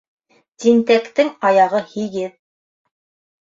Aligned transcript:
Тинтәктең 0.63 1.29
аяғы 1.51 1.83
һигеҙ. 1.93 2.33